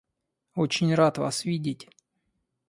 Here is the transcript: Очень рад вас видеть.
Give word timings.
Очень 0.55 0.95
рад 0.95 1.19
вас 1.19 1.45
видеть. 1.45 1.87